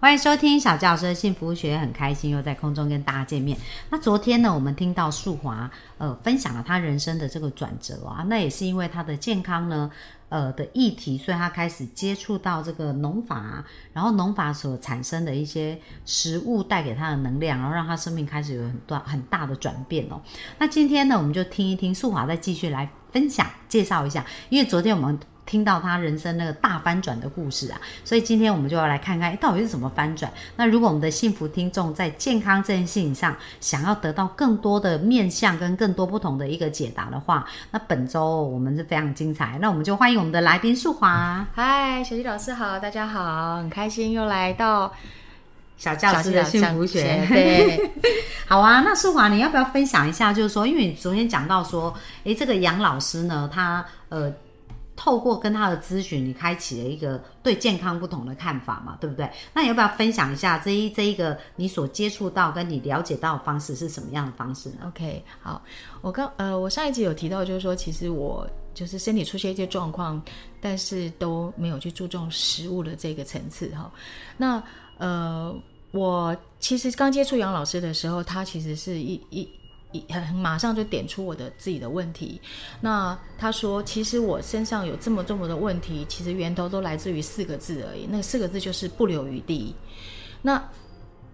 [0.00, 3.54] 欢迎收听小教师的幸福学，很开心又在空中跟大家见面。
[3.90, 9.90] 那昨天呢，我们听到素华呃分享了他人生的这个转折啊，那也是因为他的健康呢
[10.30, 20.18] 呃的议题，所以他开始接触到这个农法，然后农法所产生的一些食物带给他的能量，然后让他生命开始有很大很大的转变哦。
[20.56, 25.20] 那今天呢，我们就听一听素华再继续来分享介绍一下，因为昨天我们。
[25.50, 30.32] 听到他人生那个大翻转的故事啊，所以今天我们就要来看看，到底是怎么翻转。
[30.54, 39.58] 那如果我们的幸福听众在健康这件事情上想要得到更多的面向跟更多不同的一个解答的话，那本周我们是非常精彩。
[39.60, 41.44] 那我们就欢迎我们的来宾素华。
[41.52, 44.94] 嗨，小鸡老师好，大家好，很开心又来到
[45.76, 47.26] 小教师的幸福学。
[47.28, 47.90] 对，
[48.46, 48.82] 好啊。
[48.84, 50.32] 那素华，你要不要分享一下？
[50.32, 54.32] 就是说，因为你昨天讲到说，诶，这个杨老师呢，他呃。
[55.02, 59.26] 透过跟他的咨询，你开启了一个对健康不同的看法嘛，对不对？
[59.54, 65.62] 那你要不要分享一下这一这一个你所接触到跟你了解到的方式是什么样的方式呢？OK，好，
[66.02, 70.22] 我刚呃，我上一集有提到，就是说其实我就是身体出现一些状况，
[70.60, 73.90] 但是都没有去注重食物的这个层次哈。
[74.36, 74.62] 那
[74.98, 75.50] 呃，
[75.92, 79.48] 我其实刚接触杨老师的时候，他其实是一一。
[80.08, 82.40] 很马上就点出我的自己的问题。
[82.80, 88.06] 那他说，其实我身上有这么这么的问题，其实源头都来自于四个字而已。
[88.08, 89.74] 那四个字就是不留余地。
[90.42, 90.62] 那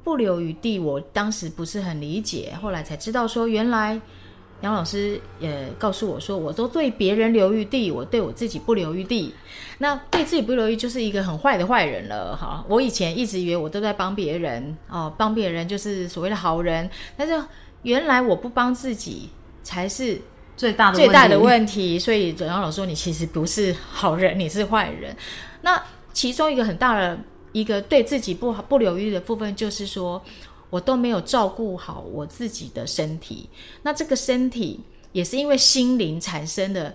[0.03, 4.01] 不留余地，我当时不是很理解，后来才知道说，原来
[4.63, 9.35] 杨老师也告诉我说，我都对别人留余地，我对我自己不留余地。
[9.79, 12.35] 那对自己不留余，就是一个很坏的坏人了。
[12.35, 17.39] 哈，我以前一直以为我都在帮别人哦，帮别人就是所谓的好人，但是。
[17.83, 19.29] 原来我不帮自己
[19.63, 20.21] 才是
[20.57, 25.17] 最大的最大的问题，所以左阳老说你其实不是好人，你是坏人。
[25.63, 25.81] 那
[26.13, 27.19] 其中一个很大的
[27.53, 30.23] 一个对自己不好不留意的部分，就是说
[30.71, 33.49] 我都没有照顾好我自己的身体。
[33.83, 34.81] 那这个身体
[35.13, 36.95] 也是因为心灵产生的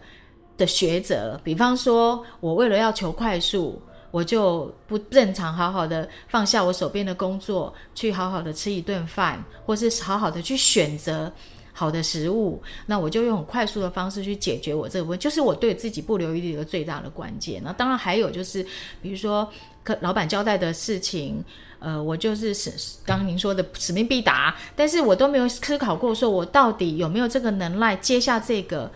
[0.57, 3.81] 的学者，比方说我为了要求快速。
[4.11, 11.31] 我就不正常好好的放下我手边的工作，去好好的吃一顿饭，或是好好的去选择
[11.71, 12.61] 好的食物。
[12.87, 17.61] 那我就用很快速的方式去解决我这个问题，就是我对自己不留余地的最大的关键。
[17.63, 18.61] 那当然还有就是，
[19.01, 19.49] 比如说
[19.83, 21.43] 可老板交代的事情，
[21.79, 22.71] 呃，我就是使
[23.05, 28.91] 刚您说的使命必达，但是我都没有思考过，说我到底有没有这个能耐接下这个。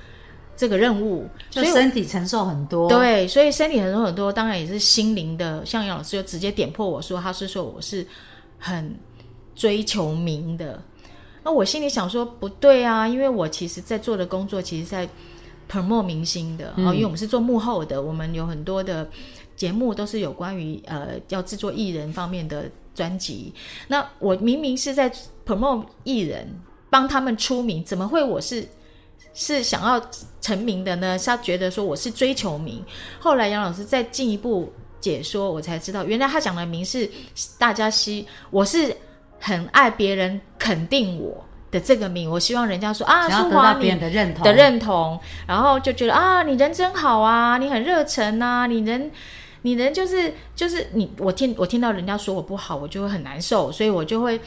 [0.57, 5.65] 这个任务，就身体承受很多，对，所以身体承受很多，当然也是心灵的。
[5.65, 8.05] 像杨老师就直接点破我说，他是说我是
[8.57, 8.95] 很
[9.53, 10.81] 追求名的。
[11.43, 15.07] 那我心里想说，不对啊，因为我其实在做的工作，其实在
[15.69, 19.07] promote 明星的哦，因为我们是做幕后的，我们有很多的
[19.55, 23.53] 节目都是有关于呃要制作艺人方面的专辑。
[23.89, 25.11] 那我明明是在
[25.45, 26.47] promote 艺人，
[26.89, 28.65] 帮他们出名，怎么会我是？
[29.37, 30.01] 是想要
[30.39, 31.19] 成名的呢？
[31.19, 32.81] 他觉得说我是追求名。
[33.19, 37.07] 后来杨老师再进一步解说，我才知道，原来他讲的名是
[37.59, 38.95] 大家希，我是
[39.41, 42.31] 很爱别人肯定我的这个名。
[42.31, 49.11] 我希望人家说啊，淑华你的认同的认同，然后就觉得啊，你人真好啊，你很热忱啊，你人
[49.63, 54.39] 你人就是就是你，我听我听到人家说我不好，我就会很难受，所以我就会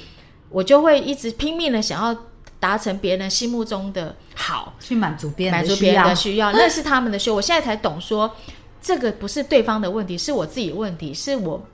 [0.48, 2.18] 我就会一直拼命的想要。
[2.60, 7.36] 达成别人心目中的好，去满足别人满足别人的需要，那是他们的需要。
[7.36, 8.34] 我现在才懂说，
[8.80, 11.64] 这个不是对方的问题，是我自己问题，是我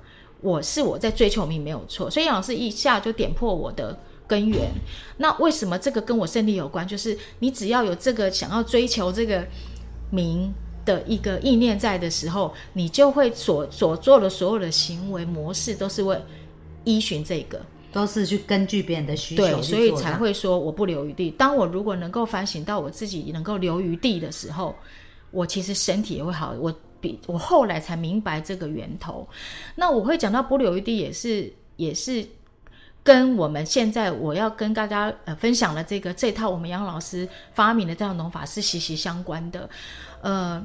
[0.41, 2.11] 我是我在追求名没有错。
[2.11, 4.71] 所以杨老师一下就点破我的根源。
[5.17, 6.87] 那为什么这个跟我身体有关？
[6.87, 9.47] 就是你只要有这个想要追求这个
[10.11, 10.53] 名
[10.85, 16.21] 的一个意念在的时候，你就会所所做的所有的行为模式都是为
[16.85, 17.61] 依循这个。
[17.95, 21.31] 都是去根据别人的需求对，所以才会说我不留余地。
[21.31, 24.75] 当我如果能够反省到我自己能够留余地的时候，
[25.31, 26.53] 我其实身体也会好。
[26.59, 29.29] 我比我后来才明白这个源头。
[29.77, 32.27] 那我会讲到不留余地，也是也是
[33.05, 39.71] 跟我们现在我要跟大家呃分享的这个这套我们杨老师发明的这套农法是息息相关的。
[40.21, 40.61] 呃，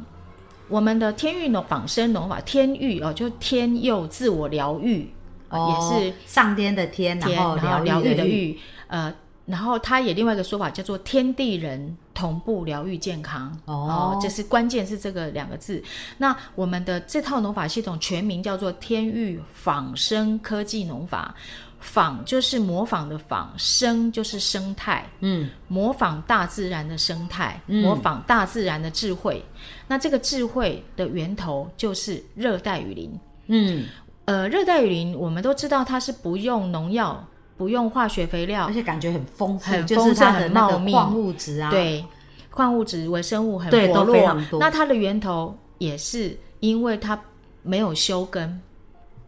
[0.68, 5.08] 我们的天域农仿生农法，天域哦，就天佑自我疗愈。
[5.52, 8.58] 也是上天的天，然后疗愈的愈，
[8.88, 9.14] 呃，
[9.46, 13.58] 然后它也另外一个说法叫做天地人同步疗愈健康。
[13.66, 14.18] 哦。
[14.22, 15.82] 这是关键是这个两个字。
[16.18, 21.34] 那我们的这套农法系统全名叫做天域仿生科技农法，
[21.80, 29.44] 仿就是模仿的仿，生就是生态，嗯，模仿大自然的生态，模仿大自然的智慧。
[29.88, 33.20] 那这个智慧的源头就是热带雨林。
[33.48, 33.86] 嗯，
[34.30, 37.26] 呃，热带雨林我们都知道它是不用农药、
[37.58, 42.06] 不用化学肥料而，且感觉很丰富，很就是它的丰盛那个很茂密矿物质啊，，对，
[42.52, 44.06] 矿物质、微生物很对都。
[44.06, 47.20] 非常多那它的源头也是因为它
[47.64, 48.62] 没有修根，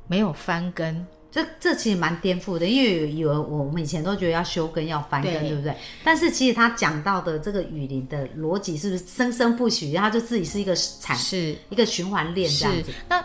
[0.07, 1.06] 没有翻根。
[1.31, 5.74] 这这其实蛮颠覆的，因为有有我们以前都觉得要修根要翻根，对对不对？
[6.03, 9.94] 但是其实他讲到的这个雨林的逻辑是不是生生不息？
[9.94, 13.24] 它就自己是一个产是一个循环链这样子。，那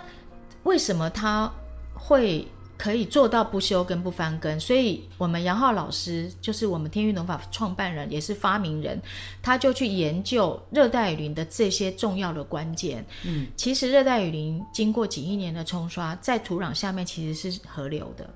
[0.62, 1.52] 为什么它
[1.96, 2.46] 会
[2.78, 4.60] 可以做到不修根不翻根？
[4.60, 9.00] 所以我们杨浩老师就是我们天域农法创办人，也是发明人，
[9.42, 13.04] 他就去研究热带雨林的这些重要的关键。
[13.24, 18.28] 嗯，其实热带雨林经过几亿年的冲刷，在土壤下面其实是河流的。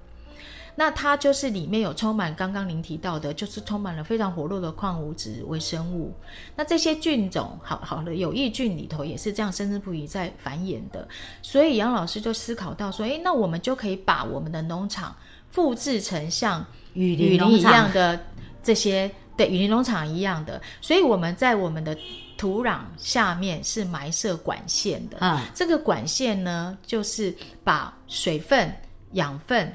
[0.81, 6.11] 那它就是里面有充满刚刚您提到的，就是充满了非常活络的矿物质、微生物。
[6.57, 11.07] 那这些菌种，好好的有益菌里头也是这样生生不息在繁衍的。
[11.43, 15.15] 所以杨老师就思考到说，诶，那我们就可以把我们的农场
[15.51, 18.19] 复制成像雨雨林一林农场样的
[18.63, 20.59] 这些， 对雨林农场一样的。
[20.81, 21.95] 所以我们在我们的
[22.39, 25.19] 土壤下面是埋设管线的。
[25.21, 28.75] 嗯，这个管线呢，就是把水分、
[29.13, 29.71] 养分，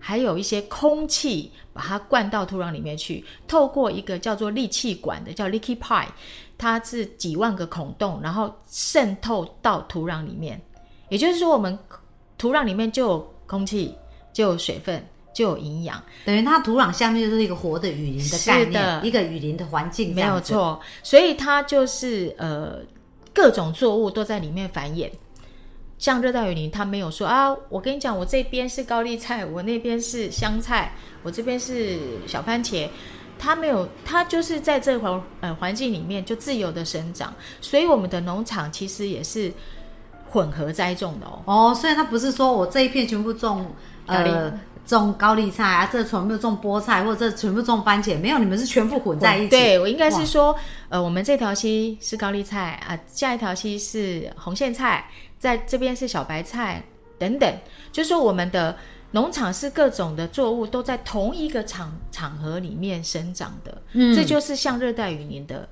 [0.00, 6.08] 还有一些空气，把它灌到土壤里面去，透过一个叫做利气管的，叫 leaky pipe，
[6.56, 10.60] 它是几万个孔洞，然后渗透到土壤里面。
[11.10, 11.78] 也就是说，我们
[12.38, 13.94] 土壤里面就有空气，
[14.32, 15.04] 就有水分，
[15.34, 16.02] 就有营养。
[16.24, 20.40] 等于它土壤下面就是一个活的雨林的概念，一个雨林的环境，没有。
[20.40, 22.78] 错，所以它就是呃
[23.34, 25.10] 各种作物都在里面繁衍。
[26.00, 32.88] 像热带雨林，它没有说啊，我跟你讲，我这边是高丽菜，我那边是香菜，我这边是小番茄，
[33.38, 37.30] 它没有，它就是在这环呃环境里面就自由的生长。
[37.60, 39.52] 所以我们的农场其实也是
[40.30, 41.42] 混合栽种的哦。
[41.44, 43.66] 哦，所以它不是说我这一片全部种
[44.06, 49.50] 呃种高丽菜啊，这全部种菠菜，或者这全部种番茄，没有，你们是全部混在一起。
[49.50, 50.56] 对我应该是哇说，
[50.88, 55.04] 呃，我们这条溪是高丽菜啊，下一条溪是红苋菜，
[55.40, 56.84] 在这边是小白菜
[57.18, 57.58] 等等，
[57.90, 58.76] 就说我们的
[59.12, 65.66] 农场是各种的作物都在同一个场场合里面生长的，嗯这就是像热带雨林的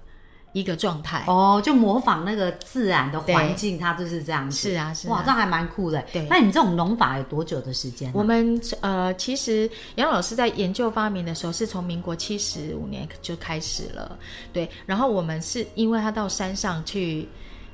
[0.54, 1.22] 一个状态。
[1.26, 4.56] 哦，就模仿那个自然的环境，它就是这样子。
[4.56, 5.28] 是啊，是哇，啊这。
[5.28, 6.02] 样还蛮酷的。
[6.12, 14.18] 对那你们这种农法有多久的时间啊、我们呃，其实杨老师在研究发明的时候，是从民国七十五年就开始了，
[14.50, 14.68] 对。
[14.86, 17.28] 然后我们是因为他到山上去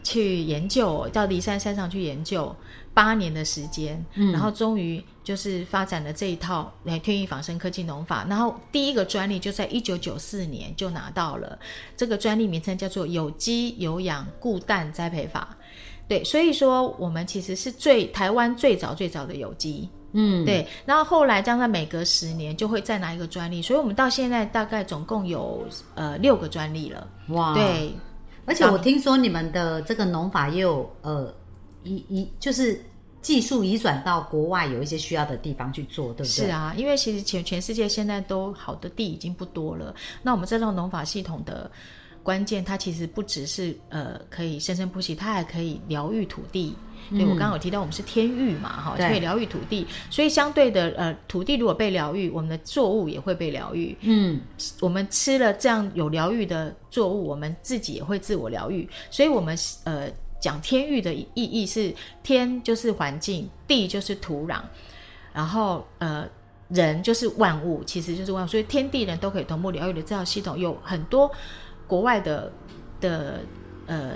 [0.05, 2.55] 去研究，到骊山山上去研究
[2.93, 8.25] 八年的时间，然后终于就是发展了这一套来天意仿生科技农法。
[8.29, 11.59] 然后第一个专利就在一九九四年就拿到了，
[11.97, 15.57] 这个专利名称叫做有机有氧固氮栽培法。
[16.07, 27.09] 对，所以说我们其实是最台湾最早最早的有机，嗯，对，然后后来将在每隔十年就会再拿一个专利，所以我们到现在大概总共有呃六个专利了。
[27.29, 27.55] 哇，。
[27.55, 27.91] 对，
[28.47, 31.33] 而且我听说你们的这个农法也有呃
[31.83, 32.85] 移移，就是
[33.23, 36.47] 技术移转到国外有一些需要的地方去做，对不对？
[36.47, 41.71] 是啊，因为其实全全世界现在都好的地已经不多了，那我们这套农法系统的
[42.25, 46.75] 关键，它其实不只是呃可以生生不息，它还可以疗愈土地。
[47.11, 53.95] 对我刚刚有提到，我们是天域嘛，哈，对可以疗愈土地，所以相对的，呃，土地如果被疗愈，我们的作物也会被疗愈。
[54.01, 54.41] 嗯，
[54.81, 58.89] 我们吃了这样有疗愈的作物，我们自己也会自我疗愈。
[59.11, 59.55] 所以，我们
[59.85, 60.09] 呃
[60.41, 64.63] 讲天域的意义是天就是环境，地就是土壤，
[65.35, 66.27] 然后呃
[66.69, 68.49] 人就是万物，其实就是万物。
[68.49, 71.31] 所以天地人都可以同步疗愈的这套系统，有很多
[71.87, 72.53] 国外的
[73.01, 73.41] 的
[73.87, 74.13] 呃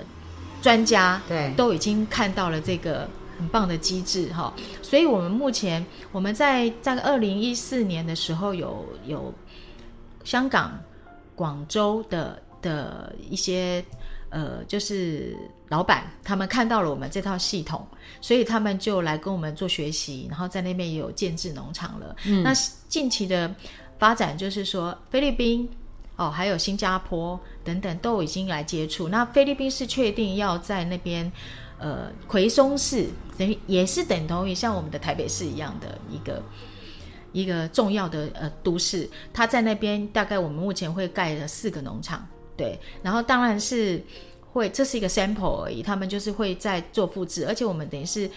[0.61, 3.07] 专家对，都已经看到了这个
[3.37, 9.33] 很棒的机制哈，所以我们目前我们在在二零一四年的时候有有
[10.23, 10.77] 香港、
[11.35, 13.83] 广州的的一些
[14.29, 15.37] 呃就是
[15.69, 17.87] 老板，他们看到了我们这套系统，
[18.19, 22.15] 所以他们就来跟我们做学习，然后在那边也有建制农场了。
[22.25, 22.53] 嗯那
[22.89, 23.49] 近期的
[23.97, 25.69] 发展就是说菲律宾。
[26.19, 29.07] 哦，还有新加坡等等都已经来接触。
[29.07, 31.31] 那菲律宾是确定要在那边，
[31.77, 33.07] 呃，奎松市
[33.37, 36.43] 等于也是等同于像我们的台北市一样的一个
[37.31, 44.03] 一个重要的呃都市，它在那边大概我们目前会盖了四个农场，对，然后当然是
[44.51, 48.29] 会这是一个 sample 而已，他们就是会在做复制，而且我们等于是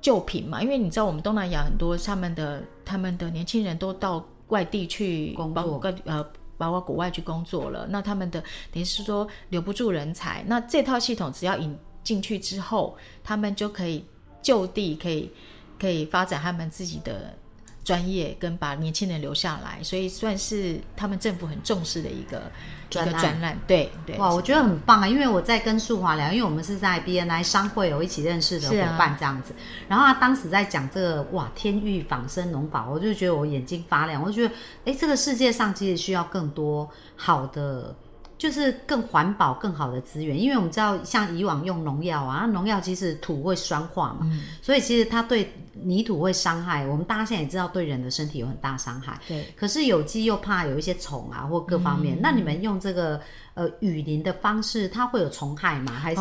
[0.00, 6.26] 旧品嘛，因为你知道我们东南亚很多他们的他们的年轻人都到外地去工作，呃。
[6.56, 8.40] 包括国外去工作了，那他们的
[8.72, 10.42] 等于是说留不住人才。
[10.46, 14.04] 那这套系统只要引进去之后，他们就可以
[14.42, 15.30] 就地可以
[15.78, 17.36] 可以发展他们自己的
[17.84, 19.78] 专业，跟把年轻人留下来。
[19.82, 22.50] 所以算是他们政府很重视的一个
[22.90, 23.56] 一个专栏。
[23.66, 25.06] 对对，哇，我觉得很棒啊！
[25.06, 29.54] 因为我在跟素华聊，因为我们是在 BNI 商会有一起认识的伙伴这样子。
[29.86, 34.20] 然后他当时在讲这个哇，天域仿生农法，我就觉得我眼睛发亮。
[34.22, 34.54] 我就觉得，
[34.86, 37.94] 哎，这个世界上其实需要更多好的。
[38.36, 46.86] 就是更环保、更好的资源，因为我们知道，像以往用农药啊，农药其实土会酸化嘛，所以其实它对泥土会伤害。
[46.86, 49.18] 我们大家现在也知道，对人的身体有很大伤害。
[49.28, 52.18] 对，可是有机又怕有一些虫啊，或各方面。
[52.20, 53.20] 那你们用这个
[53.54, 55.92] 呃雨林的方式，它会有虫害吗？
[55.92, 56.20] 还是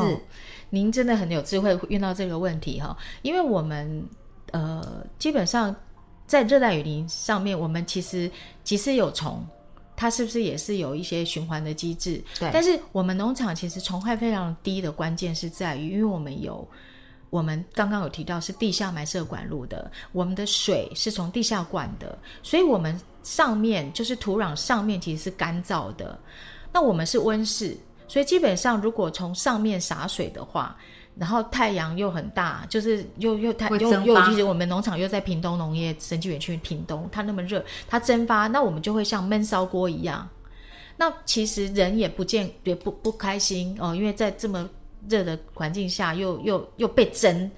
[0.70, 2.96] 您真的很有智慧，遇到这个问题哈？
[3.24, 4.08] 因为我们
[4.52, 5.76] 呃，基本上
[6.28, 8.30] 在热带雨林上面，我们其实
[8.64, 9.44] 其实有虫。
[10.04, 12.22] 它是不是也是有一些循环的机制？
[12.38, 12.50] 对。
[12.52, 16.68] 但是我们农场其实虫害非常低的关键是在于，因为我们有，
[17.30, 26.20] 我们刚刚有提到是地下埋设管路的，我们的水是从地下灌的，所以我们上面就是土壤上面其实是干燥的。
[26.74, 27.78] 那我们是温室，
[28.10, 30.76] 所以基本上如果从上面洒水的话。
[31.16, 40.28] 然后太阳又很大，就是又又太又又其实我们农场又在屏东农业生技园区屏东，它那么热，它蒸发，那我们就会像闷烧锅一样。
[40.98, 44.68] 那其实人也不见也不不开心哦，因为在这么
[45.08, 47.50] 热的环境下又又又被蒸。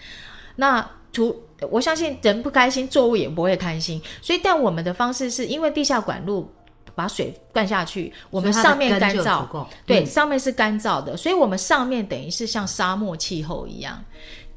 [0.56, 1.36] 那土
[1.70, 4.02] 我相信人不开心，作物也不会开心。
[4.22, 6.50] 所以但我们的方式是因为地下管路。
[6.96, 9.46] 把水灌下去，我们上面干燥，
[9.86, 14.02] 对，上面是干燥的，所以我们上面等于是像沙漠气候一样，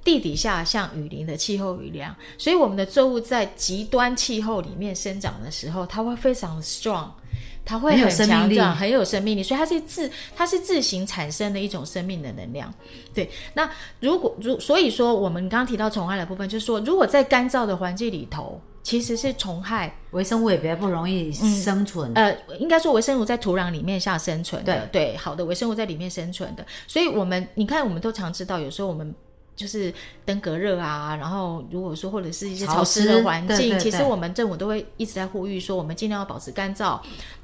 [0.04, 7.08] 地底下像雨林的气候雨量，所以我们的作物在极端气候里面生长的时候，它会非常的 strong，
[7.64, 12.72] 它会很强壮，很有生命力，所以它是自它是自行产生的一种生命的能量。
[13.12, 13.68] 对，那
[13.98, 18.60] 如果如所以说，我们刚刚提到虫害的部分，就是说，如果在干燥的环境里头。
[18.88, 22.10] 其实是虫害，微生物也比较不容易生存。
[22.14, 26.64] 呃，应该说微生物在土壤里面下生存的，对，好的微生物在里面生存的。
[26.86, 29.14] 所以，我们你看，我们都常知道，有时候我们
[29.54, 29.92] 就是
[30.24, 36.98] 登革热啊，然后如果说或者是一些潮湿的环境，其实我们政府都会一直在呼吁说，我们尽量要保持干燥。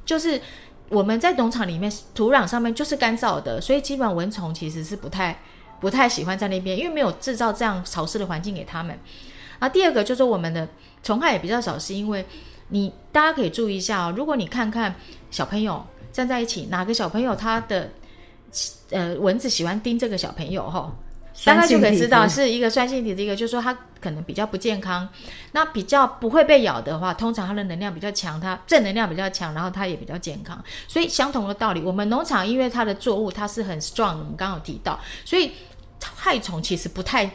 [0.07, 0.41] 就是
[0.89, 5.39] 我们在农场里面，土壤上面就是干燥的，所以基本上蚊虫其实是不太
[5.79, 8.99] 不太喜欢在那边，因为没有制造这样潮湿的环境给他们。
[9.59, 10.69] 啊，第二个就是我们的
[11.05, 12.27] 虫害也比较少，是因为
[12.71, 14.15] 你大家可以注意一下哦。
[14.17, 14.93] 如果你看看
[15.31, 17.91] 小朋友站在一起，哪个小朋友他的
[18.91, 20.91] 呃蚊子喜欢叮这个小朋友哈，
[21.45, 25.07] 大概就可以知道是一个酸性体质，一个就是说他可能比较不健康。
[25.53, 30.59] 那比较不会被咬的话，通常它的能量比较强，它正能量比较强，然后它也比较健康。
[30.89, 35.53] 所以相同的道理，我们农场因为它的作物它是很 strong，我们刚刚有提到，所以
[36.01, 37.31] 害虫其实不太。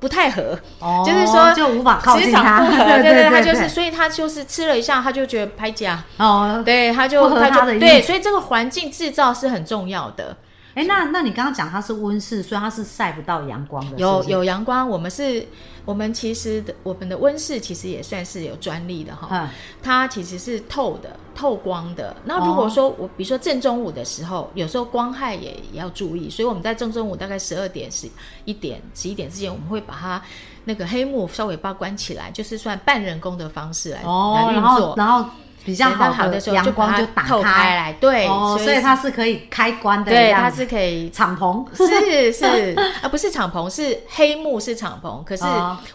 [0.00, 0.58] 不太合，
[1.04, 2.66] 就是说就无法靠近他。
[2.66, 6.02] 对对对，他就是，所以他就是吃了一下，他就觉得拍假。
[6.16, 10.34] 哦，对，他就他就对，所以这个环境制造是很重要的。
[10.74, 13.98] 哎，那那你刚刚讲它是温室，所以它是晒不到阳光的。
[13.98, 15.44] 有有阳光，我们是，
[15.84, 19.28] 我们其实的我们的温室其实也算是有专利的哈。
[19.32, 19.48] 嗯。
[19.82, 22.16] 它其实是透的，透光的。
[22.24, 28.08] 那如果说我比如说正中午的时候，有时候光害也也要注意，所以我们在正中午大概十二点十
[28.44, 30.22] 一点十一点之前，我们会把它
[30.64, 35.28] 那个黑幕稍微把关起来，就是算半人工的方式来来运作，然后。
[35.70, 38.26] 比较好的时候阳光就打开来，对，
[38.58, 45.44] 所以它是可以开关的，对，它是可以敞篷， 是是 啊，不是敞篷，是黑幕是敞篷，可是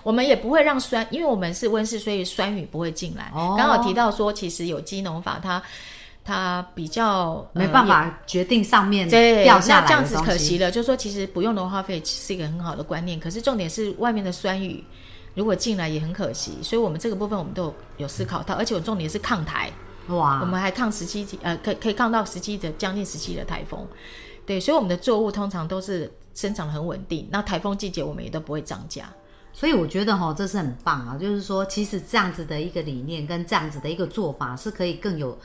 [0.04, 3.32] 我们也不会让酸，因为我们是温室，所以酸雨不会进来。
[3.58, 5.62] 刚好提到说，其实有机农法它
[6.24, 9.08] 它比较没办法决定上面
[9.44, 10.72] 掉下来，这样子可惜了。
[10.72, 14.84] 就是说，其实不用农化费是一个很好的观念，可是重点是外面的酸雨。
[15.36, 19.72] 如果进来也很可惜，所以我们这个部分我们都有思考到，而且我重点是抗台，
[20.08, 23.86] 哇，我们还抗十七级，呃，可可以抗到十七的将近十七的台风，
[24.46, 29.12] 对，所以我们的作物通常都是生长很稳定，那台风季节我们也都不会涨价，
[29.52, 35.38] 所以我觉得哈，这是很棒啊，就是说其实这样子的一个理念跟这样子的一个做法是可以更有，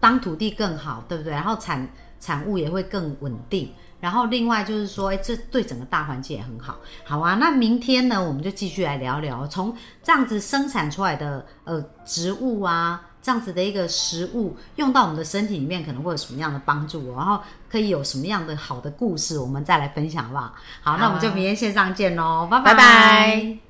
[0.00, 1.32] 当土地更好，对不对？
[1.32, 1.88] 然后产
[2.20, 3.72] 产物也会更稳定。
[4.00, 6.76] 然后另外就是说，哎，这对整个大环境也很好。
[7.04, 20.54] 好啊，那明天呢，我们就继续来聊聊，从这样子生产出来的呃植物啊，这样子的一个食物，用到我们的身体里面，可能会有什么样的帮助，然后可以有什么样的好的故事，我们再来分享，好不好？
[20.80, 23.69] 好，那我们就明天线上见喽，拜拜拜。